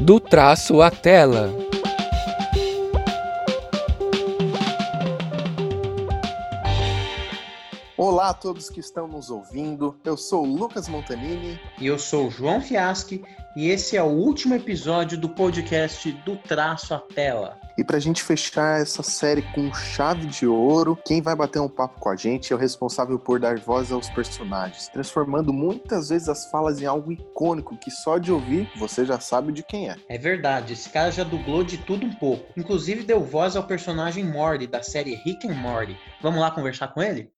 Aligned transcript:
do 0.00 0.18
traço 0.18 0.80
à 0.80 0.90
tela. 0.90 1.50
Olá 7.98 8.30
a 8.30 8.34
todos 8.34 8.70
que 8.70 8.80
estão 8.80 9.06
nos 9.06 9.30
ouvindo. 9.30 9.94
Eu 10.02 10.16
sou 10.16 10.44
o 10.44 10.56
Lucas 10.56 10.88
Montanini. 10.88 11.60
E 11.78 11.86
eu 11.86 11.98
sou 11.98 12.28
o 12.28 12.30
João 12.30 12.62
Fiaschi. 12.62 13.22
E 13.54 13.68
esse 13.68 13.94
é 13.94 14.02
o 14.02 14.06
último 14.06 14.54
episódio 14.54 15.18
do 15.18 15.28
podcast 15.28 16.10
Do 16.24 16.36
Traço 16.36 16.94
à 16.94 16.98
Tela. 16.98 17.59
E 17.78 17.84
para 17.84 17.96
a 17.96 18.00
gente 18.00 18.22
fechar 18.22 18.80
essa 18.80 19.02
série 19.02 19.42
com 19.54 19.72
chave 19.72 20.26
de 20.26 20.46
ouro, 20.46 20.98
quem 21.04 21.22
vai 21.22 21.34
bater 21.34 21.60
um 21.60 21.68
papo 21.68 22.00
com 22.00 22.08
a 22.08 22.16
gente 22.16 22.52
é 22.52 22.56
o 22.56 22.58
responsável 22.58 23.18
por 23.18 23.38
dar 23.38 23.58
voz 23.58 23.92
aos 23.92 24.10
personagens, 24.10 24.88
transformando 24.88 25.52
muitas 25.52 26.08
vezes 26.08 26.28
as 26.28 26.50
falas 26.50 26.80
em 26.80 26.86
algo 26.86 27.12
icônico 27.12 27.76
que 27.76 27.90
só 27.90 28.18
de 28.18 28.32
ouvir 28.32 28.70
você 28.76 29.04
já 29.04 29.18
sabe 29.20 29.52
de 29.52 29.62
quem 29.62 29.88
é. 29.88 29.96
É 30.08 30.18
verdade, 30.18 30.72
esse 30.72 30.90
cara 30.90 31.10
já 31.10 31.24
dublou 31.24 31.64
de 31.64 31.78
tudo 31.78 32.04
um 32.06 32.14
pouco. 32.14 32.52
Inclusive 32.56 33.04
deu 33.04 33.20
voz 33.20 33.56
ao 33.56 33.66
personagem 33.66 34.24
Morty 34.24 34.66
da 34.66 34.82
série 34.82 35.14
Rick 35.14 35.48
and 35.48 35.54
Morty. 35.54 35.96
Vamos 36.20 36.40
lá 36.40 36.50
conversar 36.50 36.88
com 36.88 37.02
ele? 37.02 37.32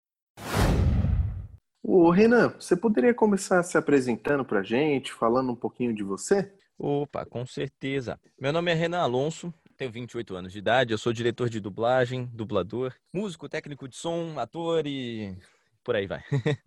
Ô, 1.83 2.11
Renan, 2.11 2.55
você 2.59 2.77
poderia 2.77 3.13
começar 3.13 3.63
se 3.63 3.77
apresentando 3.77 4.45
pra 4.45 4.63
gente, 4.63 5.13
falando 5.13 5.53
um 5.53 5.57
pouquinho 5.57 5.95
de 5.95 6.03
você? 6.03 6.53
Opa, 6.79 7.25
com 7.27 7.45
certeza. 7.45 8.19
Meu 8.41 8.53
nome 8.53 8.71
é 8.71 8.75
Renan 8.75 9.01
Alonso, 9.01 9.53
tenho 9.77 9.91
28 9.91 10.37
anos 10.37 10.53
de 10.53 10.59
idade, 10.59 10.93
eu 10.93 10.99
sou 10.99 11.13
diretor 11.13 11.49
de 11.49 11.61
dublagem, 11.61 12.27
dublador, 12.27 12.95
músico, 13.13 13.49
técnico 13.49 13.89
de 13.89 13.97
som, 13.97 14.39
ator 14.39 14.87
e 14.87 15.37
por 15.83 15.97
aí 15.97 16.07
vai. 16.07 16.23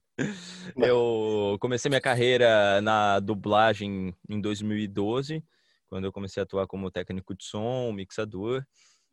eu 0.77 1.57
comecei 1.59 1.89
minha 1.89 2.01
carreira 2.01 2.81
na 2.81 3.19
dublagem 3.19 4.15
em 4.29 4.41
2012, 4.41 5.43
quando 5.87 6.05
eu 6.05 6.11
comecei 6.11 6.41
a 6.41 6.43
atuar 6.43 6.67
como 6.67 6.91
técnico 6.91 7.35
de 7.35 7.43
som, 7.43 7.91
mixador. 7.91 8.65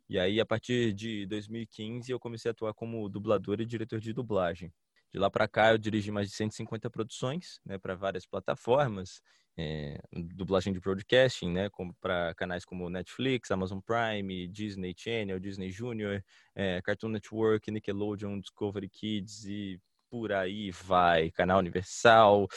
E 0.09 0.19
aí, 0.19 0.39
a 0.39 0.45
partir 0.45 0.93
de 0.93 1.25
2015, 1.27 2.11
eu 2.11 2.19
comecei 2.19 2.49
a 2.49 2.51
atuar 2.51 2.73
como 2.73 3.07
dublador 3.09 3.61
e 3.61 3.65
diretor 3.65 3.99
de 3.99 4.13
dublagem. 4.13 4.71
De 5.13 5.19
lá 5.19 5.29
para 5.29 5.47
cá, 5.47 5.71
eu 5.71 5.77
dirigi 5.77 6.11
mais 6.11 6.29
de 6.29 6.35
150 6.35 6.89
produções 6.89 7.59
né, 7.65 7.77
para 7.77 7.95
várias 7.95 8.25
plataformas, 8.25 9.21
é, 9.57 9.99
dublagem 10.35 10.73
de 10.73 10.79
broadcasting, 10.79 11.51
né, 11.51 11.69
para 12.01 12.33
canais 12.35 12.65
como 12.65 12.89
Netflix, 12.89 13.51
Amazon 13.51 13.79
Prime, 13.79 14.47
Disney 14.47 14.93
Channel, 14.97 15.39
Disney 15.39 15.71
Junior, 15.71 16.23
é, 16.55 16.81
Cartoon 16.81 17.09
Network, 17.09 17.69
Nickelodeon, 17.69 18.39
Discovery 18.39 18.89
Kids 18.89 19.45
e 19.45 19.79
por 20.09 20.31
aí 20.31 20.69
vai, 20.69 21.31
canal 21.31 21.57
Universal, 21.59 22.47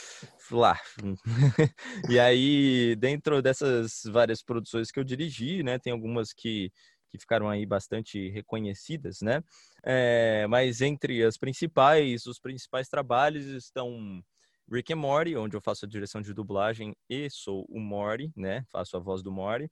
lá. 0.50 0.78
e 2.11 2.19
aí, 2.19 2.94
dentro 2.97 3.41
dessas 3.41 4.03
várias 4.05 4.42
produções 4.42 4.91
que 4.91 5.00
eu 5.00 5.05
dirigi, 5.05 5.62
né, 5.62 5.78
tem 5.78 5.92
algumas 5.92 6.33
que 6.33 6.70
que 7.08 7.19
ficaram 7.19 7.48
aí 7.48 7.64
bastante 7.64 8.28
reconhecidas, 8.31 9.20
né? 9.20 9.42
É, 9.84 10.47
mas 10.48 10.81
entre 10.81 11.22
as 11.25 11.38
principais, 11.38 12.27
os 12.27 12.38
principais 12.38 12.88
trabalhos 12.88 13.47
estão 13.47 14.22
Rick 14.70 14.92
and 14.92 14.97
Morty, 14.97 15.36
onde 15.36 15.56
eu 15.56 15.61
faço 15.61 15.84
a 15.84 15.89
direção 15.89 16.20
de 16.20 16.34
dublagem 16.34 16.97
e 17.09 17.31
sou 17.31 17.64
o 17.69 17.78
Morty, 17.78 18.33
né? 18.36 18.64
Faço 18.70 18.97
a 18.97 19.00
voz 19.00 19.22
do 19.22 19.31
Morty. 19.31 19.70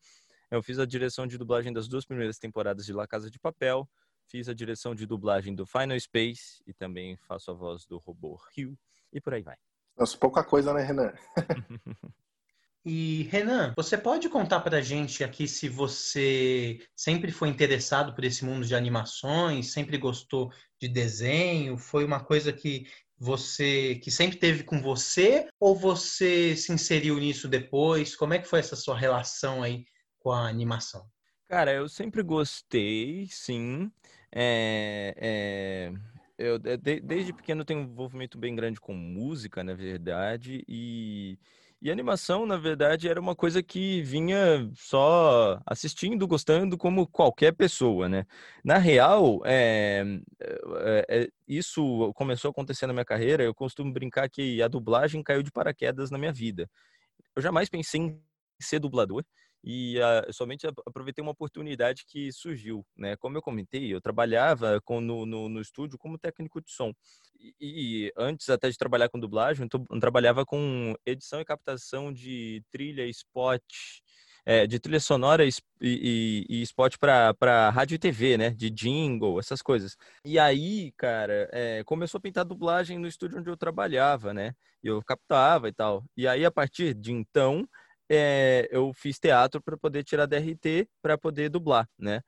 Eu 0.50 0.62
fiz 0.62 0.78
a 0.78 0.86
direção 0.86 1.26
de 1.26 1.36
dublagem 1.36 1.72
das 1.72 1.88
duas 1.88 2.04
primeiras 2.04 2.38
temporadas 2.38 2.86
de 2.86 2.92
La 2.92 3.06
Casa 3.06 3.30
de 3.30 3.38
Papel, 3.38 3.88
fiz 4.26 4.48
a 4.48 4.54
direção 4.54 4.94
de 4.94 5.06
dublagem 5.06 5.54
do 5.54 5.66
Final 5.66 5.98
Space 5.98 6.62
e 6.66 6.72
também 6.72 7.16
faço 7.16 7.50
a 7.50 7.54
voz 7.54 7.84
do 7.86 7.98
robô 7.98 8.34
Hugh 8.56 8.76
e 9.12 9.20
por 9.20 9.34
aí 9.34 9.42
vai. 9.42 9.56
Nossa, 9.96 10.16
pouca 10.16 10.44
coisa, 10.44 10.72
né, 10.72 10.82
Renan? 10.82 11.12
E 12.86 13.22
Renan, 13.30 13.72
você 13.74 13.96
pode 13.96 14.28
contar 14.28 14.60
para 14.60 14.76
a 14.76 14.82
gente 14.82 15.24
aqui 15.24 15.48
se 15.48 15.70
você 15.70 16.78
sempre 16.94 17.32
foi 17.32 17.48
interessado 17.48 18.14
por 18.14 18.24
esse 18.24 18.44
mundo 18.44 18.66
de 18.66 18.74
animações, 18.74 19.72
sempre 19.72 19.96
gostou 19.96 20.52
de 20.78 20.86
desenho, 20.86 21.78
foi 21.78 22.04
uma 22.04 22.22
coisa 22.22 22.52
que 22.52 22.86
você 23.24 23.94
que 23.96 24.10
sempre 24.10 24.36
teve 24.36 24.62
com 24.62 24.82
você 24.82 25.48
ou 25.58 25.74
você 25.74 26.54
se 26.54 26.70
inseriu 26.72 27.18
nisso 27.18 27.48
depois? 27.48 28.14
Como 28.14 28.34
é 28.34 28.38
que 28.38 28.46
foi 28.46 28.58
essa 28.58 28.76
sua 28.76 28.96
relação 28.96 29.62
aí 29.62 29.86
com 30.18 30.30
a 30.30 30.46
animação? 30.46 31.08
Cara, 31.48 31.72
eu 31.72 31.88
sempre 31.88 32.22
gostei, 32.22 33.26
sim. 33.30 33.90
É, 34.30 35.14
é, 35.16 35.92
eu 36.36 36.58
de, 36.58 37.00
desde 37.00 37.32
pequeno 37.32 37.64
tenho 37.64 37.80
um 37.80 37.84
envolvimento 37.84 38.36
bem 38.36 38.54
grande 38.54 38.80
com 38.80 38.92
música, 38.92 39.64
na 39.64 39.74
verdade, 39.74 40.62
e 40.68 41.38
e 41.84 41.90
animação, 41.90 42.46
na 42.46 42.56
verdade, 42.56 43.10
era 43.10 43.20
uma 43.20 43.36
coisa 43.36 43.62
que 43.62 44.00
vinha 44.00 44.70
só 44.74 45.60
assistindo, 45.66 46.26
gostando, 46.26 46.78
como 46.78 47.06
qualquer 47.06 47.52
pessoa, 47.52 48.08
né? 48.08 48.24
Na 48.64 48.78
real, 48.78 49.42
é, 49.44 50.02
é, 50.40 51.06
é, 51.10 51.28
isso 51.46 52.10
começou 52.14 52.48
a 52.48 52.52
acontecer 52.52 52.86
na 52.86 52.94
minha 52.94 53.04
carreira. 53.04 53.44
Eu 53.44 53.54
costumo 53.54 53.92
brincar 53.92 54.30
que 54.30 54.62
a 54.62 54.68
dublagem 54.68 55.22
caiu 55.22 55.42
de 55.42 55.52
paraquedas 55.52 56.10
na 56.10 56.16
minha 56.16 56.32
vida. 56.32 56.70
Eu 57.36 57.42
jamais 57.42 57.68
pensei 57.68 58.00
em 58.00 58.22
ser 58.62 58.78
dublador 58.78 59.22
e 59.64 59.98
uh, 59.98 60.32
somente 60.32 60.66
aproveitei 60.86 61.22
uma 61.22 61.32
oportunidade 61.32 62.04
que 62.06 62.30
surgiu, 62.30 62.84
né? 62.94 63.16
Como 63.16 63.36
eu 63.38 63.42
comentei, 63.42 63.92
eu 63.92 64.00
trabalhava 64.00 64.80
com, 64.82 65.00
no, 65.00 65.24
no, 65.24 65.48
no 65.48 65.60
estúdio 65.60 65.98
como 65.98 66.18
técnico 66.18 66.60
de 66.60 66.70
som 66.70 66.92
e, 67.60 68.06
e, 68.06 68.12
antes 68.16 68.48
até 68.48 68.68
de 68.70 68.76
trabalhar 68.76 69.08
com 69.08 69.18
dublagem, 69.18 69.68
eu 69.72 70.00
trabalhava 70.00 70.44
com 70.44 70.94
edição 71.04 71.40
e 71.40 71.44
captação 71.44 72.12
de 72.12 72.62
trilha, 72.70 73.06
spot, 73.06 73.62
é, 74.46 74.66
de 74.66 74.78
trilha 74.78 75.00
sonora 75.00 75.44
e, 75.44 75.50
e, 75.80 76.46
e 76.48 76.62
spot 76.62 76.96
para 76.98 77.70
rádio 77.70 77.94
e 77.96 77.98
TV, 77.98 78.36
né? 78.38 78.50
De 78.50 78.70
jingle, 78.70 79.38
essas 79.38 79.62
coisas. 79.62 79.96
E 80.24 80.38
aí, 80.38 80.92
cara, 80.96 81.48
é, 81.52 81.82
começou 81.84 82.18
a 82.18 82.22
pintar 82.22 82.44
dublagem 82.44 82.98
no 82.98 83.08
estúdio 83.08 83.38
onde 83.38 83.50
eu 83.50 83.56
trabalhava, 83.56 84.32
né? 84.32 84.54
E 84.82 84.88
eu 84.88 85.02
captava 85.02 85.68
e 85.68 85.72
tal. 85.72 86.04
E 86.16 86.28
aí, 86.28 86.44
a 86.44 86.50
partir 86.50 86.94
de 86.94 87.12
então, 87.12 87.66
é, 88.14 88.68
eu 88.70 88.92
fiz 88.94 89.18
teatro 89.18 89.62
para 89.62 89.76
poder 89.76 90.04
tirar 90.04 90.26
DRT 90.26 90.88
para 91.02 91.18
poder 91.18 91.48
dublar, 91.48 91.88
né? 91.98 92.20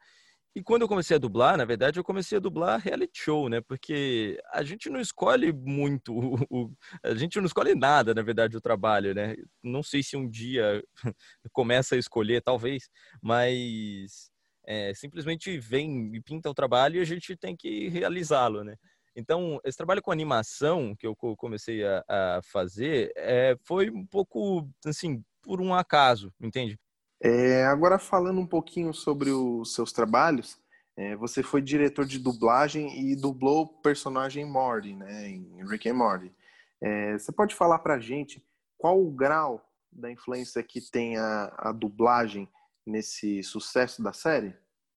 E 0.57 0.63
quando 0.63 0.81
eu 0.81 0.89
comecei 0.89 1.15
a 1.17 1.19
dublar, 1.19 1.59
na 1.59 1.67
verdade, 1.67 2.01
eu 2.01 2.05
comecei 2.05 2.39
a 2.39 2.41
dublar 2.41 2.81
reality 2.81 3.21
show, 3.21 3.47
né? 3.47 3.61
Porque 3.61 4.41
a 4.55 4.63
gente 4.63 4.89
não 4.89 4.99
escolhe 4.99 5.53
muito, 5.53 6.15
o, 6.51 6.73
a 7.03 7.15
gente 7.15 7.39
não 7.39 7.45
escolhe 7.45 7.75
nada, 7.75 8.15
na 8.15 8.23
verdade, 8.23 8.57
o 8.57 8.61
trabalho, 8.61 9.15
né? 9.15 9.37
Não 9.63 9.83
sei 9.83 10.03
se 10.03 10.17
um 10.17 10.27
dia 10.27 10.83
começa 11.53 11.95
a 11.95 11.99
escolher, 11.99 12.41
talvez, 12.41 12.89
mas 13.21 14.31
é, 14.67 14.95
simplesmente 14.95 15.59
vem 15.59 16.15
e 16.15 16.23
pinta 16.23 16.49
o 16.49 16.55
trabalho 16.55 16.97
e 16.97 17.01
a 17.01 17.05
gente 17.05 17.37
tem 17.37 17.55
que 17.55 17.89
realizá-lo, 17.89 18.65
né? 18.65 18.77
Então, 19.15 19.61
esse 19.65 19.77
trabalho 19.77 20.01
com 20.01 20.11
animação 20.11 20.95
que 20.97 21.07
eu 21.07 21.15
comecei 21.15 21.85
a, 21.85 22.05
a 22.09 22.41
fazer 22.43 23.13
é, 23.17 23.57
foi 23.63 23.91
um 23.91 24.07
pouco, 24.07 24.69
assim, 24.87 25.23
por 25.47 25.61
um 25.61 25.73
acaso, 25.73 26.33
entende? 26.41 26.77
É, 27.23 27.65
agora 27.67 27.99
falando 27.99 28.41
um 28.41 28.47
pouquinho 28.47 28.93
sobre 28.93 29.31
os 29.31 29.73
seus 29.73 29.93
trabalhos, 29.93 30.59
é, 30.97 31.15
você 31.15 31.43
foi 31.43 31.63
diretor 31.63 32.05
de 32.05 32.19
dublagem 32.19 32.99
e 32.99 33.15
dublou 33.15 33.63
o 33.63 33.69
personagem 33.81 34.45
Morty, 34.45 34.95
né, 34.95 35.29
em 35.29 35.65
Rick 35.69 35.89
and 35.89 35.95
Morty. 35.95 36.33
É, 36.83 37.13
você 37.13 37.31
pode 37.31 37.55
falar 37.55 37.79
pra 37.79 38.01
gente 38.01 38.45
qual 38.77 39.01
o 39.01 39.11
grau 39.11 39.65
da 39.91 40.11
influência 40.11 40.63
que 40.63 40.81
tem 40.81 41.17
a, 41.17 41.55
a 41.57 41.73
dublagem 41.73 42.49
nesse 42.85 43.43
sucesso 43.43 44.03
da 44.03 44.13
série? 44.13 44.55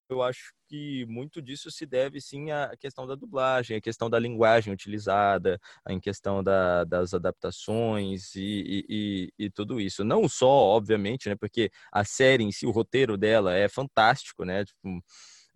Eu 0.10 0.22
acho 0.22 0.54
que 0.68 1.06
muito 1.08 1.42
disso 1.42 1.72
se 1.72 1.86
deve 1.86 2.22
sim 2.22 2.52
à 2.52 2.76
questão 2.78 3.08
da 3.08 3.16
dublagem, 3.16 3.78
à 3.78 3.82
questão 3.82 4.10
da 4.10 4.20
linguagem 4.20 4.74
utilizada, 4.74 5.60
em 5.88 6.00
questão 6.00 6.44
da, 6.44 6.84
das 6.84 7.14
adaptações 7.14 8.36
e, 8.36 8.86
e, 8.90 9.34
e, 9.46 9.50
tudo 9.50 9.80
isso. 9.80 10.04
Não 10.04 10.28
só, 10.30 10.48
obviamente, 10.48 11.30
né, 11.30 11.36
porque 11.36 11.72
a 11.92 12.04
série 12.04 12.44
em 12.44 12.52
si, 12.52 12.66
o 12.66 12.72
roteiro 12.72 13.18
dela 13.18 13.56
é 13.56 13.68
fantástico, 13.68 14.46
né? 14.46 14.66
Tipo, 14.66 15.02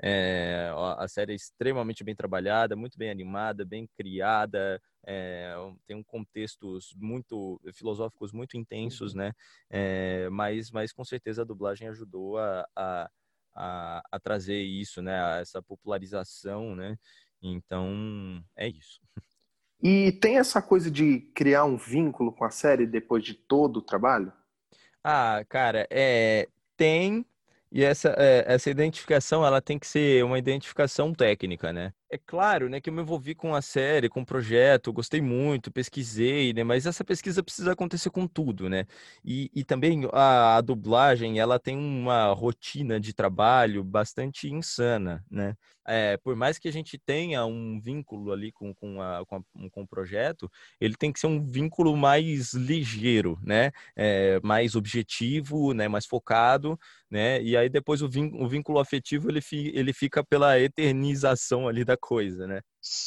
é, 0.01 0.69
a 0.97 1.07
série 1.07 1.31
é 1.33 1.35
extremamente 1.35 2.03
bem 2.03 2.15
trabalhada, 2.15 2.75
muito 2.75 2.97
bem 2.97 3.09
animada, 3.09 3.63
bem 3.63 3.87
criada, 3.95 4.81
é, 5.05 5.53
tem 5.85 5.95
um 5.95 6.03
contextos 6.03 6.93
muito 6.97 7.59
filosóficos 7.73 8.31
muito 8.31 8.57
intensos, 8.57 9.13
uhum. 9.13 9.19
né? 9.19 9.31
É, 9.69 10.29
mas, 10.29 10.71
mas 10.71 10.91
com 10.91 11.03
certeza 11.05 11.43
a 11.43 11.45
dublagem 11.45 11.87
ajudou 11.87 12.37
a, 12.37 12.67
a 12.75 13.09
a, 13.55 14.01
a 14.11 14.19
trazer 14.19 14.61
isso, 14.61 15.01
né? 15.01 15.41
Essa 15.41 15.61
popularização, 15.61 16.75
né? 16.75 16.97
Então, 17.41 18.43
é 18.55 18.67
isso. 18.67 19.01
E 19.81 20.13
tem 20.13 20.37
essa 20.37 20.61
coisa 20.61 20.89
de 20.89 21.19
criar 21.35 21.65
um 21.65 21.75
vínculo 21.75 22.31
com 22.31 22.45
a 22.45 22.49
série 22.49 22.87
depois 22.87 23.23
de 23.23 23.33
todo 23.33 23.77
o 23.77 23.81
trabalho? 23.81 24.31
Ah, 25.03 25.43
cara, 25.49 25.85
é, 25.91 26.47
tem. 26.77 27.25
E 27.69 27.83
essa, 27.83 28.15
é, 28.17 28.45
essa 28.47 28.69
identificação, 28.69 29.45
ela 29.45 29.61
tem 29.61 29.77
que 29.77 29.87
ser 29.87 30.23
uma 30.23 30.39
identificação 30.39 31.13
técnica, 31.13 31.73
né? 31.73 31.93
É 32.13 32.17
claro, 32.17 32.69
né, 32.69 32.79
que 32.79 32.89
eu 32.89 32.93
me 32.93 33.01
envolvi 33.01 33.33
com 33.33 33.55
a 33.55 33.61
série, 33.61 34.07
com 34.07 34.21
o 34.21 34.25
projeto, 34.25 34.93
gostei 34.93 35.19
muito, 35.19 35.71
pesquisei, 35.71 36.53
né, 36.53 36.63
mas 36.63 36.85
essa 36.85 37.03
pesquisa 37.03 37.41
precisa 37.41 37.71
acontecer 37.71 38.11
com 38.11 38.27
tudo, 38.27 38.69
né? 38.69 38.85
E, 39.25 39.49
e 39.53 39.63
também 39.63 40.07
a, 40.13 40.57
a, 40.57 40.61
dublagem, 40.61 41.39
ela 41.39 41.59
tem 41.59 41.75
uma 41.75 42.31
rotina 42.33 42.99
de 42.99 43.13
trabalho 43.13 43.83
bastante 43.83 44.47
insana, 44.47 45.25
né? 45.29 45.55
É, 45.85 46.15
por 46.17 46.35
mais 46.35 46.57
que 46.57 46.67
a 46.67 46.71
gente 46.71 46.97
tenha 46.97 47.45
um 47.45 47.79
vínculo 47.79 48.31
ali 48.31 48.51
com, 48.51 48.73
com, 48.73 49.01
a, 49.01 49.25
com, 49.25 49.35
a, 49.37 49.69
com 49.69 49.81
o 49.81 49.87
projeto, 49.87 50.49
ele 50.79 50.95
tem 50.95 51.11
que 51.11 51.19
ser 51.19 51.27
um 51.27 51.43
vínculo 51.43 51.97
mais 51.97 52.53
ligeiro, 52.53 53.37
né? 53.43 53.71
É, 53.95 54.39
mais 54.41 54.75
objetivo, 54.75 55.73
né? 55.73 55.87
Mais 55.87 56.05
focado, 56.05 56.79
né? 57.09 57.41
E 57.41 57.57
aí 57.57 57.69
depois 57.69 58.01
o 58.01 58.09
vínculo, 58.09 58.43
o 58.43 58.47
vínculo 58.47 58.79
afetivo 58.79 59.29
ele, 59.29 59.41
fi, 59.41 59.71
ele 59.75 59.91
fica 59.93 60.23
pela 60.23 60.59
eternização 60.59 61.67
ali 61.67 61.83
da 61.83 61.97
coisa, 62.03 62.45
né? 62.45 62.59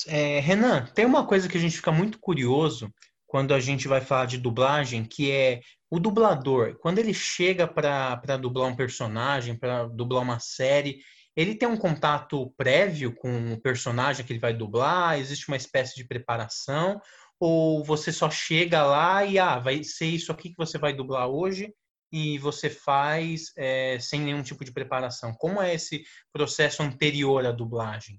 É, 0.07 0.41
Renan, 0.41 0.87
tem 0.87 1.05
uma 1.05 1.27
coisa 1.27 1.49
que 1.49 1.59
a 1.59 1.61
gente 1.61 1.77
fica 1.77 1.93
muito 1.93 2.19
curioso 2.19 2.91
quando 3.27 3.53
a 3.53 3.61
gente 3.61 3.87
vai 3.87 4.01
falar 4.01 4.25
de 4.25 4.39
dublagem, 4.39 5.05
que 5.05 5.31
é 5.31 5.61
o 5.91 6.01
dublador. 6.01 6.79
Quando 6.79 6.99
ele 6.99 7.13
chega 7.13 7.67
para 7.69 8.37
dublar 8.41 8.69
um 8.69 8.77
personagem, 8.77 9.59
para 9.59 9.87
dublar 9.87 10.23
uma 10.23 10.41
série, 10.41 11.01
ele 11.37 11.55
tem 11.55 11.69
um 11.69 11.77
contato 11.77 12.51
prévio 12.57 13.15
com 13.15 13.53
o 13.53 13.61
personagem 13.61 14.25
que 14.25 14.33
ele 14.33 14.41
vai 14.41 14.55
dublar? 14.55 15.19
Existe 15.19 15.49
uma 15.49 15.57
espécie 15.59 15.95
de 15.95 16.07
preparação? 16.07 16.99
Ou 17.39 17.85
você 17.85 18.11
só 18.11 18.31
chega 18.31 18.83
lá 18.83 19.27
e 19.27 19.39
ah, 19.39 19.59
vai 19.59 19.85
ser 19.85 20.07
isso 20.07 20.33
aqui 20.33 20.51
que 20.51 20.57
você 20.57 20.79
vai 20.79 20.95
dublar 20.95 21.29
hoje 21.29 21.71
e 22.11 22.39
você 22.39 22.71
faz 22.71 23.53
é, 23.59 23.99
sem 24.01 24.21
nenhum 24.21 24.43
tipo 24.43 24.65
de 24.65 24.73
preparação? 24.73 25.35
Como 25.35 25.61
é 25.61 25.75
esse 25.75 26.03
processo 26.33 26.83
anterior 26.83 27.45
à 27.45 27.53
dublagem? 27.53 28.19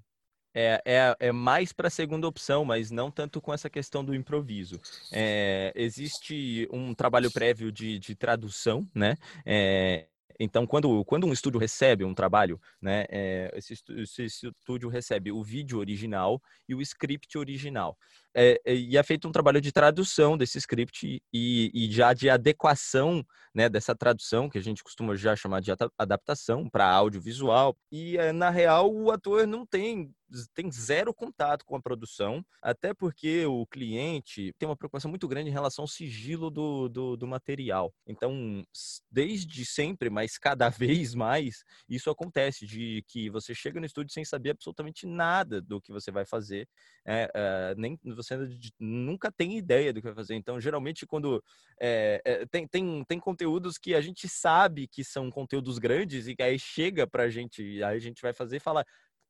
É, 0.60 0.82
é, 0.84 1.16
é, 1.20 1.30
mais 1.30 1.72
para 1.72 1.86
a 1.86 1.90
segunda 1.90 2.26
opção, 2.26 2.64
mas 2.64 2.90
não 2.90 3.12
tanto 3.12 3.40
com 3.40 3.54
essa 3.54 3.70
questão 3.70 4.04
do 4.04 4.12
improviso. 4.12 4.80
É, 5.12 5.72
existe 5.76 6.68
um 6.72 6.92
trabalho 6.94 7.30
prévio 7.30 7.70
de, 7.70 8.00
de 8.00 8.16
tradução, 8.16 8.84
né? 8.92 9.16
É, 9.46 10.08
então, 10.40 10.66
quando, 10.66 11.04
quando 11.04 11.28
um 11.28 11.32
estúdio 11.32 11.60
recebe 11.60 12.04
um 12.04 12.14
trabalho, 12.14 12.60
né, 12.82 13.06
é, 13.08 13.52
esse, 13.54 13.74
esse, 13.74 14.24
estúdio 14.24 14.88
recebe 14.88 15.30
o 15.30 15.44
vídeo 15.44 15.78
original 15.78 16.42
e 16.68 16.74
o 16.74 16.80
script 16.80 17.38
original. 17.38 17.96
É, 18.40 18.60
e 18.72 18.96
é 18.96 19.02
feito 19.02 19.26
um 19.26 19.32
trabalho 19.32 19.60
de 19.60 19.72
tradução 19.72 20.38
desse 20.38 20.58
script 20.58 21.20
e, 21.32 21.70
e 21.74 21.90
já 21.90 22.12
de 22.12 22.30
adequação 22.30 23.26
né, 23.52 23.68
dessa 23.68 23.96
tradução, 23.96 24.48
que 24.48 24.58
a 24.58 24.62
gente 24.62 24.84
costuma 24.84 25.16
já 25.16 25.34
chamar 25.34 25.60
de 25.60 25.72
adaptação 25.98 26.70
para 26.70 26.88
audiovisual. 26.88 27.76
E, 27.90 28.16
na 28.32 28.48
real, 28.48 28.94
o 28.94 29.10
ator 29.10 29.44
não 29.44 29.66
tem 29.66 30.14
tem 30.54 30.70
zero 30.70 31.14
contato 31.14 31.64
com 31.64 31.76
a 31.76 31.80
produção, 31.80 32.44
até 32.62 32.92
porque 32.92 33.46
o 33.46 33.66
cliente 33.66 34.52
tem 34.58 34.68
uma 34.68 34.76
preocupação 34.76 35.08
muito 35.08 35.26
grande 35.26 35.48
em 35.48 35.52
relação 35.52 35.84
ao 35.84 35.88
sigilo 35.88 36.50
do, 36.50 36.88
do, 36.88 37.16
do 37.16 37.26
material. 37.26 37.92
Então, 38.06 38.62
desde 39.10 39.64
sempre, 39.64 40.10
mas 40.10 40.38
cada 40.38 40.68
vez 41.08 41.14
mais, 41.14 41.64
isso 41.88 42.10
acontece, 42.10 42.66
de 42.66 43.02
que 43.08 43.30
você 43.30 43.54
chega 43.54 43.80
no 43.80 43.86
estúdio 43.86 44.12
sem 44.12 44.24
saber 44.24 44.50
absolutamente 44.50 45.06
nada 45.06 45.60
do 45.60 45.80
que 45.80 45.92
você 45.92 46.10
vai 46.10 46.24
fazer, 46.24 46.68
é, 47.06 47.30
é, 47.34 47.74
nem 47.76 47.98
nunca 48.78 49.30
tem 49.30 49.56
ideia 49.56 49.92
do 49.92 50.00
que 50.00 50.06
vai 50.06 50.14
fazer. 50.14 50.34
Então, 50.34 50.60
geralmente, 50.60 51.06
quando 51.06 51.42
é, 51.80 52.20
é, 52.24 52.46
tem, 52.46 52.66
tem, 52.66 53.04
tem 53.04 53.20
conteúdos 53.20 53.78
que 53.78 53.94
a 53.94 54.00
gente 54.00 54.28
sabe 54.28 54.86
que 54.88 55.04
são 55.04 55.30
conteúdos 55.30 55.78
grandes 55.78 56.26
e 56.28 56.34
que 56.34 56.42
aí 56.42 56.58
chega 56.58 57.06
pra 57.06 57.28
gente, 57.28 57.82
aí 57.82 57.96
a 57.96 58.00
gente 58.00 58.22
vai 58.22 58.32
fazer 58.32 58.56
e 58.56 58.60
fala 58.60 58.84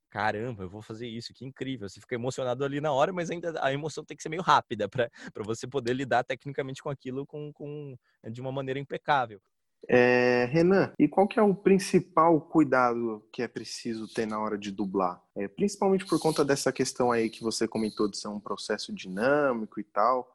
caramba, 0.09 0.63
eu 0.63 0.69
vou 0.69 0.81
fazer 0.81 1.07
isso, 1.07 1.33
que 1.33 1.45
incrível. 1.45 1.87
Você 1.87 1.99
fica 1.99 2.15
emocionado 2.15 2.65
ali 2.65 2.81
na 2.81 2.91
hora, 2.91 3.13
mas 3.13 3.29
ainda 3.29 3.53
a 3.63 3.71
emoção 3.71 4.03
tem 4.03 4.17
que 4.17 4.23
ser 4.23 4.29
meio 4.29 4.41
rápida 4.41 4.89
para 4.89 5.09
você 5.45 5.67
poder 5.67 5.93
lidar 5.93 6.23
tecnicamente 6.23 6.81
com 6.81 6.89
aquilo 6.89 7.25
com, 7.25 7.53
com, 7.53 7.95
de 8.31 8.41
uma 8.41 8.51
maneira 8.51 8.79
impecável. 8.79 9.39
É, 9.87 10.45
Renan, 10.51 10.93
e 10.99 11.07
qual 11.07 11.27
que 11.27 11.39
é 11.39 11.41
o 11.41 11.55
principal 11.55 12.39
cuidado 12.41 13.23
que 13.31 13.41
é 13.41 13.47
preciso 13.47 14.07
ter 14.07 14.25
na 14.25 14.39
hora 14.39 14.57
de 14.57 14.71
dublar? 14.71 15.21
É, 15.35 15.47
principalmente 15.47 16.05
por 16.05 16.19
conta 16.19 16.43
dessa 16.43 16.71
questão 16.71 17.11
aí 17.11 17.29
que 17.29 17.41
você 17.41 17.67
comentou 17.67 18.09
de 18.09 18.17
ser 18.17 18.27
um 18.27 18.39
processo 18.39 18.93
dinâmico 18.93 19.79
e 19.79 19.83
tal. 19.83 20.27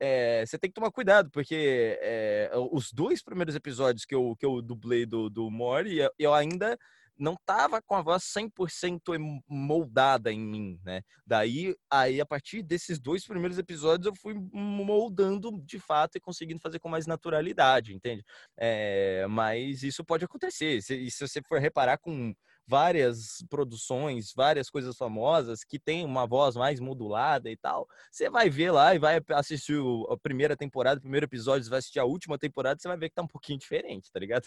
É, 0.00 0.44
você 0.46 0.58
tem 0.58 0.70
que 0.70 0.74
tomar 0.74 0.90
cuidado, 0.92 1.30
porque 1.30 1.98
é, 2.00 2.50
os 2.70 2.92
dois 2.92 3.22
primeiros 3.22 3.54
episódios 3.54 4.04
que 4.04 4.14
eu, 4.14 4.36
que 4.38 4.46
eu 4.46 4.62
dublei 4.62 5.04
do, 5.04 5.28
do 5.28 5.50
Mori, 5.50 5.98
eu 6.18 6.34
ainda 6.34 6.78
não 7.18 7.36
tava 7.44 7.82
com 7.82 7.94
a 7.94 8.02
voz 8.02 8.22
100% 8.24 9.18
moldada 9.48 10.32
em 10.32 10.40
mim, 10.40 10.80
né? 10.84 11.02
Daí, 11.26 11.74
aí 11.90 12.20
a 12.20 12.26
partir 12.26 12.62
desses 12.62 12.98
dois 12.98 13.26
primeiros 13.26 13.58
episódios 13.58 14.06
eu 14.06 14.14
fui 14.14 14.34
moldando 14.52 15.60
de 15.64 15.78
fato 15.78 16.16
e 16.16 16.20
conseguindo 16.20 16.60
fazer 16.60 16.78
com 16.78 16.88
mais 16.88 17.06
naturalidade, 17.06 17.94
entende? 17.94 18.24
É, 18.56 19.26
mas 19.28 19.82
isso 19.82 20.04
pode 20.04 20.24
acontecer. 20.24 20.80
Se, 20.82 21.10
se 21.10 21.26
você 21.26 21.42
for 21.42 21.58
reparar 21.58 21.98
com 21.98 22.34
várias 22.66 23.42
produções, 23.48 24.32
várias 24.34 24.68
coisas 24.68 24.94
famosas 24.96 25.64
que 25.64 25.78
tem 25.78 26.04
uma 26.04 26.26
voz 26.26 26.54
mais 26.54 26.78
modulada 26.78 27.50
e 27.50 27.56
tal, 27.56 27.88
você 28.12 28.28
vai 28.28 28.50
ver 28.50 28.70
lá 28.70 28.94
e 28.94 28.98
vai 28.98 29.20
assistir 29.30 29.80
a 30.10 30.16
primeira 30.18 30.54
temporada, 30.54 30.98
o 30.98 31.02
primeiro 31.02 31.24
episódio, 31.24 31.68
vai 31.70 31.78
assistir 31.78 31.98
a 31.98 32.04
última 32.04 32.38
temporada, 32.38 32.78
você 32.78 32.86
vai 32.86 32.98
ver 32.98 33.08
que 33.08 33.14
tá 33.14 33.22
um 33.22 33.26
pouquinho 33.26 33.58
diferente, 33.58 34.12
tá 34.12 34.20
ligado? 34.20 34.46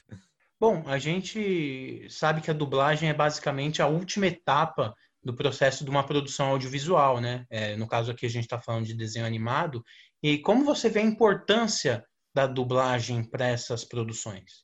Bom, 0.62 0.84
a 0.86 1.00
gente 1.00 2.06
sabe 2.08 2.40
que 2.40 2.52
a 2.52 2.54
dublagem 2.54 3.10
é 3.10 3.14
basicamente 3.16 3.82
a 3.82 3.88
última 3.88 4.28
etapa 4.28 4.94
do 5.24 5.34
processo 5.34 5.84
de 5.84 5.90
uma 5.90 6.06
produção 6.06 6.50
audiovisual, 6.50 7.20
né? 7.20 7.48
É, 7.50 7.76
no 7.76 7.88
caso 7.88 8.12
aqui 8.12 8.28
a 8.28 8.30
gente 8.30 8.44
está 8.44 8.60
falando 8.60 8.86
de 8.86 8.94
desenho 8.94 9.26
animado. 9.26 9.84
E 10.22 10.38
como 10.38 10.64
você 10.64 10.88
vê 10.88 11.00
a 11.00 11.04
importância 11.04 12.06
da 12.32 12.46
dublagem 12.46 13.24
para 13.24 13.48
essas 13.48 13.84
produções? 13.84 14.64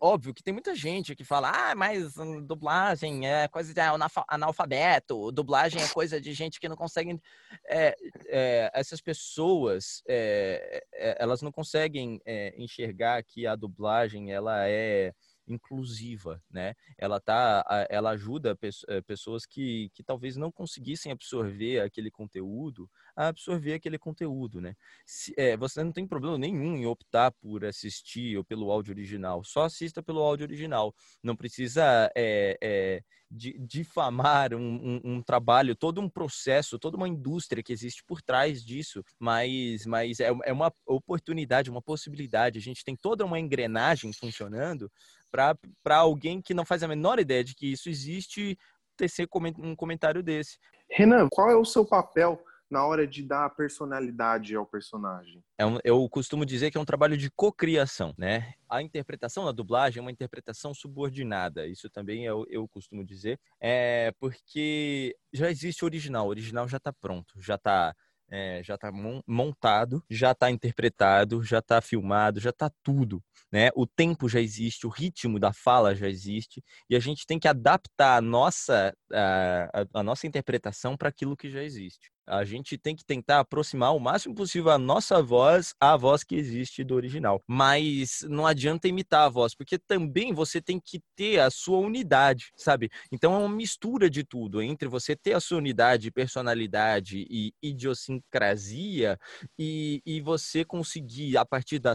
Óbvio 0.00 0.32
que 0.32 0.42
tem 0.42 0.52
muita 0.52 0.74
gente 0.74 1.16
que 1.16 1.24
fala, 1.24 1.50
ah, 1.50 1.74
mas 1.74 2.14
dublagem 2.46 3.26
é 3.28 3.48
coisa 3.48 3.74
de 3.74 3.80
analfabeto, 4.28 5.32
dublagem 5.32 5.82
é 5.82 5.88
coisa 5.88 6.20
de 6.20 6.32
gente 6.32 6.60
que 6.60 6.68
não 6.68 6.76
consegue. 6.76 7.20
É, 7.66 7.96
é, 8.26 8.70
essas 8.74 9.00
pessoas, 9.00 10.02
é, 10.06 10.84
elas 11.18 11.42
não 11.42 11.50
conseguem 11.50 12.20
enxergar 12.56 13.22
que 13.24 13.46
a 13.46 13.56
dublagem 13.56 14.32
ela 14.32 14.68
é 14.68 15.12
inclusiva, 15.46 16.40
né? 16.50 16.74
Ela 16.96 17.20
tá, 17.20 17.64
ela 17.90 18.10
ajuda 18.10 18.58
pessoas 19.06 19.44
que, 19.44 19.90
que 19.94 20.02
talvez 20.02 20.36
não 20.36 20.52
conseguissem 20.52 21.10
absorver 21.10 21.80
aquele 21.80 22.10
conteúdo 22.10 22.88
a 23.16 23.28
absorver 23.28 23.74
aquele 23.74 23.98
conteúdo, 23.98 24.60
né? 24.60 24.74
Se, 25.04 25.32
é, 25.36 25.56
você 25.56 25.82
não 25.82 25.92
tem 25.92 26.06
problema 26.06 26.38
nenhum 26.38 26.76
em 26.76 26.86
optar 26.86 27.30
por 27.32 27.64
assistir 27.64 28.36
ou 28.36 28.44
pelo 28.44 28.70
áudio 28.70 28.92
original, 28.92 29.44
só 29.44 29.64
assista 29.64 30.02
pelo 30.02 30.20
áudio 30.20 30.46
original. 30.46 30.94
Não 31.22 31.36
precisa 31.36 32.10
é, 32.16 32.56
é, 32.60 33.02
difamar 33.30 34.54
um, 34.54 34.60
um, 34.60 35.00
um, 35.04 35.22
trabalho, 35.22 35.74
todo 35.74 36.00
um 36.00 36.08
processo, 36.08 36.78
toda 36.78 36.96
uma 36.96 37.08
indústria 37.08 37.62
que 37.62 37.72
existe 37.72 38.04
por 38.04 38.20
trás 38.20 38.64
disso, 38.64 39.02
mas, 39.18 39.86
mas 39.86 40.20
é, 40.20 40.30
é 40.44 40.52
uma 40.52 40.72
oportunidade, 40.86 41.70
uma 41.70 41.82
possibilidade. 41.82 42.58
A 42.58 42.62
gente 42.62 42.84
tem 42.84 42.96
toda 42.96 43.24
uma 43.24 43.40
engrenagem 43.40 44.12
funcionando 44.12 44.90
para 45.30 45.96
alguém 45.96 46.42
que 46.42 46.52
não 46.52 46.64
faz 46.64 46.82
a 46.82 46.88
menor 46.88 47.18
ideia 47.18 47.42
de 47.42 47.54
que 47.54 47.72
isso 47.72 47.88
existe 47.88 48.58
tecer 48.96 49.26
um 49.58 49.74
comentário 49.74 50.22
desse. 50.22 50.58
Renan, 50.90 51.28
qual 51.30 51.50
é 51.50 51.56
o 51.56 51.64
seu 51.64 51.86
papel 51.86 52.38
na 52.72 52.86
hora 52.86 53.06
de 53.06 53.22
dar 53.22 53.50
personalidade 53.50 54.56
ao 54.56 54.64
personagem? 54.64 55.44
É 55.58 55.66
um, 55.66 55.78
eu 55.84 56.08
costumo 56.08 56.46
dizer 56.46 56.70
que 56.70 56.78
é 56.78 56.80
um 56.80 56.86
trabalho 56.86 57.18
de 57.18 57.30
cocriação, 57.30 58.14
né? 58.16 58.54
A 58.66 58.80
interpretação 58.80 59.44
da 59.44 59.52
dublagem 59.52 59.98
é 59.98 60.00
uma 60.00 60.10
interpretação 60.10 60.72
subordinada. 60.72 61.66
Isso 61.66 61.90
também 61.90 62.24
eu, 62.24 62.46
eu 62.48 62.66
costumo 62.66 63.04
dizer, 63.04 63.38
é 63.60 64.10
porque 64.18 65.14
já 65.34 65.50
existe 65.50 65.84
o 65.84 65.86
original, 65.86 66.26
o 66.26 66.30
original 66.30 66.66
já 66.66 66.78
está 66.78 66.90
pronto, 66.90 67.34
já 67.38 67.56
está 67.56 67.94
é, 68.32 68.62
já 68.64 68.76
está 68.76 68.90
montado, 69.26 70.02
já 70.08 70.32
está 70.32 70.50
interpretado, 70.50 71.42
já 71.42 71.58
está 71.58 71.82
filmado, 71.82 72.40
já 72.40 72.48
está 72.48 72.70
tudo. 72.82 73.22
Né? 73.52 73.68
O 73.76 73.86
tempo 73.86 74.26
já 74.26 74.40
existe, 74.40 74.86
o 74.86 74.90
ritmo 74.90 75.38
da 75.38 75.52
fala 75.52 75.94
já 75.94 76.08
existe, 76.08 76.64
e 76.88 76.96
a 76.96 76.98
gente 76.98 77.26
tem 77.26 77.38
que 77.38 77.46
adaptar 77.46 78.16
a 78.16 78.22
nossa, 78.22 78.96
a, 79.12 79.84
a 79.92 80.02
nossa 80.02 80.26
interpretação 80.26 80.96
para 80.96 81.10
aquilo 81.10 81.36
que 81.36 81.50
já 81.50 81.62
existe. 81.62 82.10
A 82.26 82.44
gente 82.44 82.78
tem 82.78 82.94
que 82.94 83.04
tentar 83.04 83.40
aproximar 83.40 83.94
o 83.94 83.98
máximo 83.98 84.34
possível 84.34 84.70
a 84.70 84.78
nossa 84.78 85.20
voz 85.20 85.74
à 85.80 85.96
voz 85.96 86.22
que 86.22 86.36
existe 86.36 86.84
do 86.84 86.94
original. 86.94 87.42
Mas 87.46 88.24
não 88.28 88.46
adianta 88.46 88.86
imitar 88.86 89.26
a 89.26 89.28
voz, 89.28 89.54
porque 89.54 89.76
também 89.76 90.32
você 90.32 90.60
tem 90.60 90.78
que 90.78 91.00
ter 91.16 91.40
a 91.40 91.50
sua 91.50 91.78
unidade, 91.78 92.52
sabe? 92.56 92.90
Então 93.10 93.34
é 93.34 93.38
uma 93.38 93.48
mistura 93.48 94.08
de 94.08 94.22
tudo 94.22 94.62
entre 94.62 94.88
você 94.88 95.16
ter 95.16 95.34
a 95.34 95.40
sua 95.40 95.58
unidade, 95.58 96.12
personalidade 96.12 97.26
e 97.28 97.52
idiosincrasia 97.62 99.18
e, 99.58 100.00
e 100.06 100.20
você 100.20 100.64
conseguir, 100.64 101.36
a 101.36 101.44
partir 101.44 101.80
da, 101.80 101.94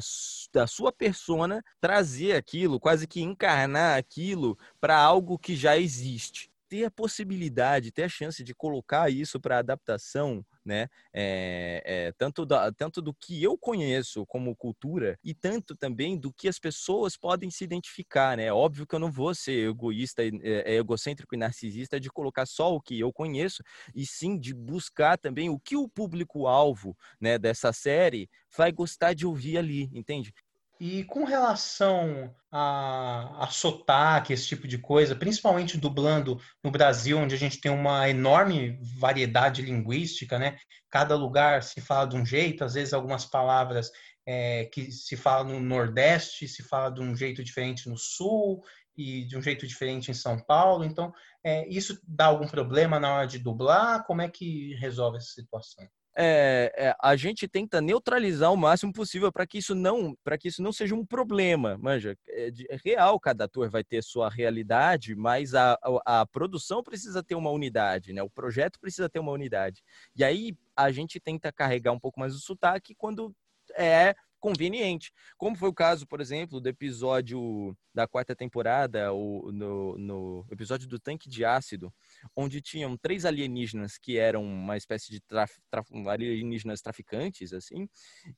da 0.54 0.68
sua 0.68 0.92
persona, 0.92 1.64
trazer 1.80 2.34
aquilo, 2.36 2.80
quase 2.80 3.08
que 3.08 3.22
encarnar 3.22 3.98
aquilo 3.98 4.58
para 4.80 4.98
algo 4.98 5.40
que 5.40 5.56
já 5.56 5.78
existe 5.78 6.52
ter 6.70 6.86
a 6.86 6.92
possibilidade, 6.92 7.92
ter 7.92 8.04
a 8.04 8.10
chance 8.10 8.44
de 8.44 8.54
colocar 8.54 9.10
isso 9.12 9.40
para 9.40 9.60
adaptação, 9.60 10.46
né? 10.66 10.88
É, 11.14 11.82
é, 11.86 12.12
tanto, 12.18 12.46
da, 12.46 12.72
tanto 12.72 13.02
do 13.02 13.14
que 13.14 13.42
eu 13.42 13.58
conheço 13.58 14.26
como 14.26 14.56
cultura 14.56 15.18
e 15.24 15.34
tanto 15.34 15.76
também 15.76 16.18
do 16.18 16.32
que 16.32 16.48
as 16.48 16.60
pessoas 16.60 17.16
podem 17.18 17.50
se 17.50 17.64
identificar, 17.64 18.38
né? 18.38 18.52
Óbvio 18.52 18.86
que 18.86 18.96
eu 18.96 19.00
não 19.00 19.12
vou 19.12 19.34
ser 19.34 19.70
egoísta, 19.70 20.24
é, 20.24 20.76
egocêntrico 20.76 21.34
e 21.36 21.38
narcisista 21.38 22.00
de 22.00 22.10
colocar 22.10 22.46
só 22.46 22.76
o 22.76 22.82
que 22.82 23.00
eu 23.00 23.12
conheço 23.14 23.64
e 23.96 24.06
sim 24.06 24.38
de 24.38 24.54
buscar 24.54 25.18
também 25.18 25.50
o 25.50 25.60
que 25.60 25.76
o 25.76 25.88
público-alvo 25.88 26.96
né, 27.20 27.38
dessa 27.38 27.72
série 27.72 28.30
vai 28.56 28.72
gostar 28.72 29.14
de 29.14 29.26
ouvir 29.26 29.58
ali, 29.58 29.90
entende? 29.94 30.34
E 30.80 31.04
com 31.06 31.24
relação 31.24 32.34
a, 32.52 33.46
a 33.46 33.48
sotaque, 33.48 34.32
esse 34.32 34.48
tipo 34.48 34.68
de 34.68 34.78
coisa, 34.78 35.16
principalmente 35.16 35.78
dublando 35.78 36.40
no 36.64 36.70
Brasil, 36.70 37.18
onde 37.18 37.34
a 37.34 37.38
gente 37.38 37.60
tem 37.60 37.72
uma 37.72 38.08
enorme 38.08 38.80
variedade 39.00 39.62
linguística, 39.62 40.38
né? 40.38 40.58
Cada 40.90 41.16
lugar 41.16 41.64
se 41.64 41.82
fala 41.82 42.06
de 42.06 42.16
um 42.16 42.26
jeito, 42.26 42.64
às 42.64 42.76
vezes 42.76 42.94
algumas 42.94 43.26
palavras 43.26 43.92
é, 44.26 44.66
que 44.66 44.92
se 44.92 45.18
fala 45.18 45.46
no 45.46 45.60
Nordeste, 45.60 46.48
se 46.48 46.62
fala 46.62 46.92
de 46.92 47.02
um 47.02 47.16
jeito 47.16 47.44
diferente 47.44 47.90
no 47.90 47.98
Sul 47.98 48.64
e 48.96 49.26
de 49.26 49.38
um 49.38 49.42
jeito 49.42 49.66
diferente 49.66 50.12
em 50.12 50.14
São 50.14 50.38
Paulo. 50.38 50.84
Então, 50.84 51.14
é, 51.44 51.68
isso 51.68 52.00
dá 52.08 52.26
algum 52.26 52.48
problema 52.48 53.00
na 53.00 53.14
hora 53.14 53.28
de 53.28 53.40
dublar? 53.40 54.06
Como 54.06 54.22
é 54.22 54.30
que 54.30 54.76
resolve 54.76 55.18
essa 55.18 55.32
situação? 55.32 55.88
É, 56.18 56.74
é, 56.76 56.96
a 57.00 57.16
gente 57.16 57.48
tenta 57.48 57.80
neutralizar 57.80 58.52
o 58.52 58.58
máximo 58.58 58.92
possível 58.92 59.32
para 59.32 59.46
que 59.46 59.60
isso 59.60 59.76
não 59.76 60.18
para 60.24 60.38
que 60.38 60.48
isso 60.48 60.64
não 60.64 60.74
seja 60.74 60.96
um 60.96 61.06
problema 61.06 61.78
manja? 61.78 62.18
É, 62.28 62.50
é, 62.70 62.78
real 62.84 63.20
cada 63.20 63.46
ator 63.46 63.70
vai 63.70 63.84
ter 63.84 64.04
sua 64.04 64.30
realidade 64.30 65.16
mas 65.16 65.54
a, 65.54 65.78
a, 66.06 66.22
a, 66.22 66.26
produção 66.26 66.82
precisa 66.82 67.22
ter 67.22 67.36
uma 67.36 67.52
unidade 67.52 68.14
né? 68.14 68.24
O 68.24 68.30
projeto 68.30 68.80
precisa 68.80 69.10
ter 69.10 69.20
uma 69.20 69.32
unidade. 69.32 69.84
E 70.16 70.24
aí 70.24 70.58
a 70.76 70.92
gente 70.92 71.20
tenta 71.20 71.52
carregar 71.52 71.92
um 71.92 72.00
pouco 72.00 72.20
mais 72.20 72.36
o 72.36 72.40
sotaque 72.40 72.96
quando 72.96 73.34
é 73.76 74.16
conveniente. 74.48 75.12
Como 75.38 75.56
foi 75.56 75.70
o 75.70 75.74
caso, 75.74 76.08
por 76.08 76.22
exemplo, 76.22 76.62
do 76.62 76.70
episódio 76.70 77.76
da 77.94 78.08
quarta 78.08 78.36
temporada, 78.36 79.12
o, 79.12 79.52
no, 79.52 79.98
no 79.98 80.46
episódio 80.50 80.88
do 80.88 81.00
tanque 81.00 81.28
de 81.28 81.44
ácido, 81.44 81.94
onde 82.36 82.62
tinham 82.62 82.96
três 82.96 83.26
alienígenas 83.26 83.98
que 83.98 84.18
eram 84.18 84.44
uma 84.44 84.78
espécie 84.78 85.12
de 85.12 85.20
traf, 85.20 85.58
traf, 85.70 85.90
alienígenas 86.08 86.82
traficantes, 86.82 87.52
assim, 87.54 87.90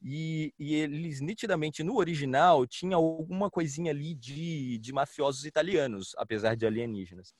e, 0.01 0.53
e, 0.57 0.75
eles 0.75 1.19
nitidamente 1.19 1.83
no 1.83 1.97
original 1.97 2.65
tinha 2.65 2.95
alguma 2.95 3.49
coisinha 3.49 3.91
ali 3.91 4.15
de, 4.15 4.79
de 4.79 4.93
mafiosos 4.93 5.45
italianos, 5.45 6.15
apesar 6.17 6.55
de 6.55 6.65
alienígenas. 6.65 7.33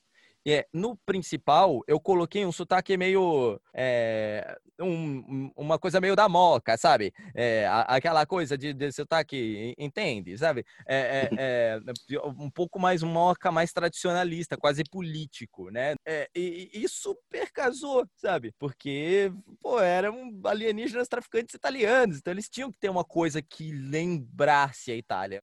É, 0.46 0.66
no 0.72 0.96
principal, 1.04 1.82
eu 1.86 2.00
coloquei 2.00 2.46
um 2.46 2.52
sotaque 2.52 2.96
meio. 2.96 3.60
É, 3.74 4.56
um, 4.80 5.50
uma 5.54 5.78
coisa 5.78 6.00
meio 6.00 6.16
da 6.16 6.28
moca, 6.28 6.76
sabe? 6.78 7.12
É, 7.34 7.66
aquela 7.86 8.24
coisa 8.24 8.56
de, 8.56 8.72
de 8.72 8.90
sotaque, 8.92 9.74
entende? 9.78 10.36
Sabe? 10.38 10.64
É, 10.86 11.28
é, 11.36 11.80
é 12.16 12.20
um 12.38 12.50
pouco 12.50 12.78
mais 12.78 13.02
moca, 13.02 13.52
mais 13.52 13.72
tradicionalista, 13.72 14.56
quase 14.56 14.82
político, 14.84 15.70
né? 15.70 15.94
E, 16.34 16.70
e 16.72 16.82
isso 16.82 17.14
percasou, 17.28 18.06
sabe? 18.16 18.54
Porque, 18.58 19.30
pô, 19.60 19.78
eram 19.80 20.40
alienígenas 20.44 21.08
traficantes 21.08 21.54
italianos, 21.54 22.18
então 22.18 22.32
eles 22.32 22.48
tinham 22.48 22.72
que 22.72 22.78
ter 22.78 22.88
uma 22.88 23.04
coisa 23.04 23.42
que 23.42 23.72
lembrasse 23.72 24.90
a 24.90 24.96
Itália. 24.96 25.42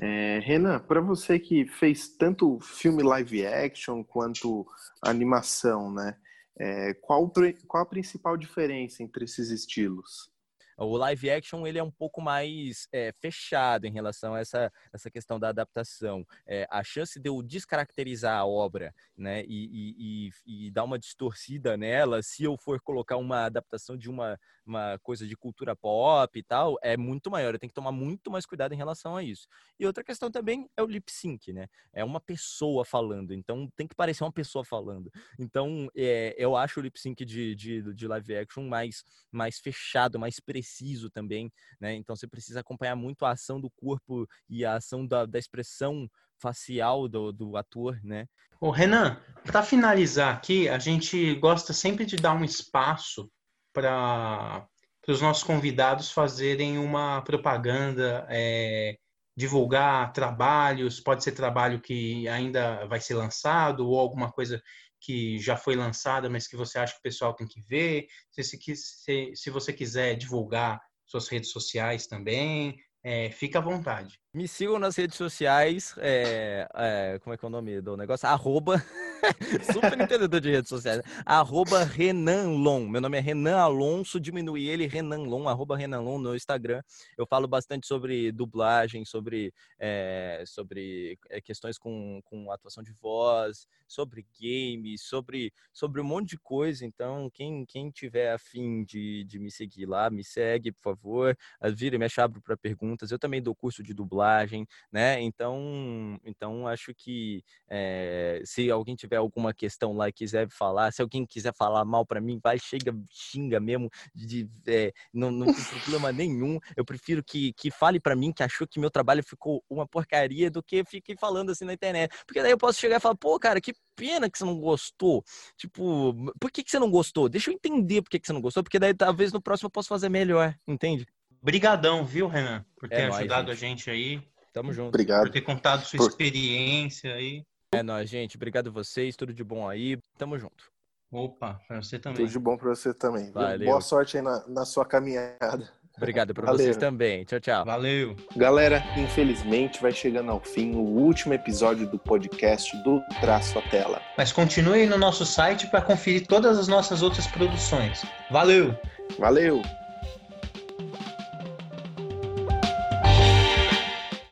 É, 0.00 0.38
Renan, 0.40 0.80
para 0.80 1.00
você 1.00 1.38
que 1.38 1.66
fez 1.66 2.08
tanto 2.16 2.58
filme 2.60 3.02
live 3.02 3.46
action 3.46 4.02
quanto 4.02 4.66
animação, 5.02 5.92
né? 5.92 6.16
É, 6.58 6.94
qual, 6.94 7.30
qual 7.66 7.82
a 7.82 7.86
principal 7.86 8.36
diferença 8.36 9.02
entre 9.02 9.24
esses 9.24 9.50
estilos? 9.50 10.32
O 10.76 10.96
live 10.96 11.30
action 11.30 11.66
ele 11.66 11.78
é 11.78 11.82
um 11.82 11.90
pouco 11.90 12.20
mais 12.20 12.88
é, 12.92 13.12
fechado 13.20 13.86
em 13.86 13.92
relação 13.92 14.34
a 14.34 14.40
essa, 14.40 14.72
essa 14.92 15.10
questão 15.10 15.38
da 15.38 15.50
adaptação. 15.50 16.26
É, 16.46 16.66
a 16.70 16.82
chance 16.82 17.20
de 17.20 17.28
eu 17.28 17.42
descaracterizar 17.42 18.38
a 18.38 18.46
obra 18.46 18.94
né, 19.16 19.44
e, 19.44 19.46
e, 19.46 20.30
e, 20.46 20.66
e, 20.66 20.70
dar 20.70 20.84
uma 20.84 20.98
distorcida 20.98 21.76
nela, 21.76 22.22
se 22.22 22.42
eu 22.44 22.56
for 22.56 22.80
colocar 22.80 23.16
uma 23.16 23.44
adaptação 23.44 23.96
de 23.96 24.08
uma, 24.08 24.38
uma 24.64 24.98
coisa 25.02 25.26
de 25.26 25.36
cultura 25.36 25.74
pop 25.74 26.38
e 26.38 26.42
tal, 26.42 26.78
é 26.82 26.96
muito 26.96 27.30
maior. 27.30 27.54
Eu 27.54 27.58
tenho 27.58 27.70
que 27.70 27.74
tomar 27.74 27.92
muito 27.92 28.30
mais 28.30 28.46
cuidado 28.46 28.72
em 28.72 28.76
relação 28.76 29.16
a 29.16 29.22
isso. 29.22 29.46
E 29.78 29.86
outra 29.86 30.04
questão 30.04 30.30
também 30.30 30.68
é 30.76 30.82
o 30.82 30.86
lip 30.86 31.10
sync, 31.10 31.52
né? 31.52 31.66
É 31.92 32.04
uma 32.04 32.20
pessoa 32.20 32.84
falando, 32.84 33.32
então 33.32 33.68
tem 33.76 33.86
que 33.86 33.94
parecer 33.94 34.24
uma 34.24 34.32
pessoa 34.32 34.64
falando. 34.64 35.10
Então 35.38 35.88
é, 35.96 36.34
eu 36.38 36.56
acho 36.56 36.80
o 36.80 36.82
lip 36.82 36.98
sync 36.98 37.24
de, 37.24 37.54
de, 37.54 37.94
de 37.94 38.08
live 38.08 38.36
action 38.36 38.66
mais, 38.68 39.04
mais 39.30 39.58
fechado, 39.58 40.18
mais 40.18 40.40
preciso 40.40 41.10
também, 41.10 41.50
né? 41.80 41.94
Então 41.94 42.14
você 42.14 42.26
precisa 42.26 42.60
acompanhar 42.60 42.96
muito 42.96 43.24
a 43.24 43.30
ação 43.30 43.60
do 43.60 43.70
corpo 43.70 44.26
e 44.48 44.64
a 44.64 44.76
ação 44.76 45.06
da, 45.06 45.26
da 45.26 45.38
expressão 45.38 46.08
facial 46.40 47.08
do, 47.08 47.32
do 47.32 47.56
ator, 47.56 48.00
né? 48.02 48.26
Ô 48.60 48.70
Renan, 48.70 49.20
para 49.44 49.62
finalizar 49.62 50.34
aqui, 50.34 50.68
a 50.68 50.78
gente 50.78 51.34
gosta 51.36 51.72
sempre 51.72 52.04
de 52.04 52.16
dar 52.16 52.34
um 52.34 52.44
espaço 52.44 53.30
para 53.72 54.66
os 55.08 55.20
nossos 55.20 55.42
convidados 55.42 56.10
fazerem 56.10 56.78
uma 56.78 57.22
propaganda, 57.22 58.26
é, 58.28 58.96
divulgar 59.36 60.12
trabalhos, 60.12 61.00
pode 61.00 61.24
ser 61.24 61.32
trabalho 61.32 61.80
que 61.80 62.28
ainda 62.28 62.86
vai 62.86 63.00
ser 63.00 63.14
lançado 63.14 63.88
ou 63.88 63.98
alguma 63.98 64.30
coisa 64.30 64.62
que 65.00 65.38
já 65.40 65.56
foi 65.56 65.74
lançada, 65.74 66.30
mas 66.30 66.46
que 66.46 66.56
você 66.56 66.78
acha 66.78 66.92
que 66.92 67.00
o 67.00 67.02
pessoal 67.02 67.34
tem 67.34 67.46
que 67.46 67.60
ver. 67.62 68.06
Se, 68.30 68.44
se, 68.44 69.32
se 69.34 69.50
você 69.50 69.72
quiser 69.72 70.14
divulgar 70.14 70.80
suas 71.04 71.28
redes 71.28 71.50
sociais 71.50 72.06
também, 72.06 72.76
é, 73.02 73.30
fica 73.30 73.58
à 73.58 73.62
vontade. 73.62 74.18
Me 74.34 74.46
sigam 74.46 74.78
nas 74.78 74.96
redes 74.96 75.16
sociais. 75.16 75.94
É, 75.98 76.68
é, 76.74 77.18
como 77.20 77.34
é 77.34 77.36
que 77.36 77.44
é 77.44 77.48
o 77.48 77.50
nome 77.50 77.80
do 77.80 77.96
negócio? 77.96 78.28
Arroba. 78.28 78.82
Super 79.72 80.00
entendedor 80.00 80.40
de 80.40 80.50
redes 80.50 80.68
sociais. 80.68 81.02
Arroba 81.26 81.84
Renan. 81.84 82.58
Meu 82.88 83.00
nome 83.00 83.18
é 83.18 83.20
Renan 83.20 83.56
Alonso. 83.58 84.20
Diminui 84.20 84.66
ele, 84.68 84.86
Renan. 84.86 85.22
Arroba 85.48 85.76
Renan 85.76 86.02
no 86.02 86.34
Instagram. 86.34 86.82
Eu 87.16 87.26
falo 87.26 87.48
bastante 87.48 87.86
sobre 87.86 88.32
dublagem, 88.32 89.04
sobre, 89.04 89.52
é, 89.78 90.42
sobre 90.46 91.18
é, 91.30 91.40
questões 91.40 91.78
com, 91.78 92.20
com 92.24 92.50
atuação 92.50 92.82
de 92.82 92.92
voz, 92.92 93.66
sobre 93.86 94.26
games, 94.40 95.02
sobre, 95.02 95.52
sobre 95.72 96.00
um 96.00 96.04
monte 96.04 96.30
de 96.30 96.38
coisa. 96.38 96.84
Então, 96.86 97.30
quem, 97.32 97.64
quem 97.66 97.90
tiver 97.90 98.32
afim 98.32 98.84
de, 98.84 99.24
de 99.24 99.38
me 99.38 99.50
seguir 99.50 99.86
lá, 99.86 100.10
me 100.10 100.24
segue, 100.24 100.72
por 100.72 100.82
favor. 100.82 101.36
Vira 101.74 101.96
e 101.96 101.98
me 101.98 102.06
abro 102.18 102.40
para 102.40 102.56
perguntas. 102.56 103.10
Eu 103.10 103.18
também 103.18 103.42
dou 103.42 103.54
curso 103.54 103.82
de 103.82 103.92
dublagem 103.92 104.12
dublagem, 104.12 104.66
né? 104.90 105.20
Então, 105.20 106.20
então 106.24 106.66
acho 106.66 106.94
que 106.94 107.42
é, 107.68 108.42
se 108.44 108.70
alguém 108.70 108.94
tiver 108.94 109.11
alguma 109.16 109.52
questão 109.52 109.92
lá 109.92 110.08
e 110.08 110.12
quiser 110.12 110.48
falar, 110.48 110.92
se 110.92 111.02
alguém 111.02 111.26
quiser 111.26 111.54
falar 111.54 111.84
mal 111.84 112.04
para 112.04 112.20
mim, 112.20 112.40
vai, 112.42 112.58
chega, 112.58 112.94
xinga 113.10 113.60
mesmo, 113.60 113.90
de, 114.14 114.48
é, 114.66 114.92
não, 115.12 115.30
não 115.30 115.46
tem 115.46 115.64
problema 115.64 116.12
nenhum. 116.12 116.58
Eu 116.76 116.84
prefiro 116.84 117.22
que, 117.24 117.52
que 117.54 117.70
fale 117.70 118.00
para 118.00 118.16
mim 118.16 118.32
que 118.32 118.42
achou 118.42 118.66
que 118.66 118.80
meu 118.80 118.90
trabalho 118.90 119.22
ficou 119.22 119.62
uma 119.68 119.86
porcaria 119.86 120.50
do 120.50 120.62
que 120.62 120.84
fique 120.84 121.16
falando 121.16 121.50
assim 121.50 121.64
na 121.64 121.72
internet. 121.72 122.12
Porque 122.26 122.42
daí 122.42 122.50
eu 122.50 122.58
posso 122.58 122.80
chegar 122.80 122.96
e 122.96 123.00
falar, 123.00 123.16
pô, 123.16 123.38
cara, 123.38 123.60
que 123.60 123.72
pena 123.94 124.30
que 124.30 124.38
você 124.38 124.44
não 124.44 124.58
gostou. 124.58 125.24
Tipo, 125.56 126.14
por 126.40 126.50
que, 126.50 126.62
que 126.62 126.70
você 126.70 126.78
não 126.78 126.90
gostou? 126.90 127.28
Deixa 127.28 127.50
eu 127.50 127.54
entender 127.54 128.02
por 128.02 128.10
que, 128.10 128.18
que 128.18 128.26
você 128.26 128.32
não 128.32 128.40
gostou, 128.40 128.62
porque 128.62 128.78
daí 128.78 128.94
talvez 128.94 129.32
no 129.32 129.40
próximo 129.40 129.66
eu 129.66 129.70
possa 129.70 129.88
fazer 129.88 130.08
melhor, 130.08 130.54
entende? 130.66 131.06
Brigadão, 131.42 132.04
viu, 132.04 132.28
Renan, 132.28 132.64
por 132.76 132.88
ter 132.88 133.00
é 133.00 133.06
ajudado 133.06 133.48
nóis, 133.48 133.58
a 133.58 133.60
gente 133.60 133.90
aí. 133.90 134.22
Tamo 134.52 134.72
junto. 134.72 134.88
Obrigado. 134.88 135.22
Por 135.22 135.30
ter 135.30 135.40
contado 135.40 135.84
sua 135.84 135.98
por... 135.98 136.08
experiência 136.08 137.14
aí. 137.14 137.44
É 137.74 137.82
nóis, 137.82 138.08
gente. 138.08 138.36
Obrigado 138.36 138.68
a 138.68 138.70
vocês. 138.70 139.16
Tudo 139.16 139.32
de 139.32 139.42
bom 139.42 139.68
aí. 139.68 139.98
Tamo 140.18 140.38
junto. 140.38 140.70
Opa, 141.10 141.60
pra 141.66 141.82
você 141.82 141.98
também. 141.98 142.18
Tudo 142.18 142.30
de 142.30 142.38
bom 142.38 142.56
pra 142.56 142.70
você 142.70 142.92
também. 142.92 143.30
Valeu. 143.32 143.66
Boa 143.66 143.80
sorte 143.80 144.16
aí 144.16 144.22
na, 144.22 144.46
na 144.46 144.64
sua 144.64 144.84
caminhada. 144.84 145.70
Obrigado 145.96 146.32
para 146.32 146.50
vocês 146.52 146.76
também. 146.76 147.24
Tchau, 147.24 147.38
tchau. 147.38 147.64
Valeu. 147.64 148.16
Galera, 148.34 148.82
infelizmente 148.96 149.80
vai 149.80 149.92
chegando 149.92 150.30
ao 150.30 150.40
fim 150.40 150.74
o 150.74 150.80
último 150.80 151.34
episódio 151.34 151.86
do 151.86 151.98
podcast 151.98 152.74
do 152.82 153.02
Traço 153.20 153.58
à 153.58 153.62
Tela. 153.62 154.00
Mas 154.16 154.32
continue 154.32 154.86
no 154.86 154.96
nosso 154.96 155.26
site 155.26 155.66
para 155.66 155.82
conferir 155.82 156.26
todas 156.26 156.58
as 156.58 156.66
nossas 156.66 157.02
outras 157.02 157.26
produções. 157.26 158.04
Valeu. 158.30 158.74
Valeu. 159.18 159.60